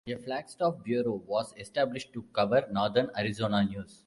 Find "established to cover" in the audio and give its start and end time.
1.59-2.65